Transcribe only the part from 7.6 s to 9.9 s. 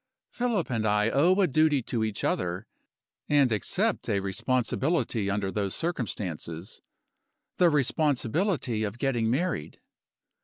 responsibility of getting married."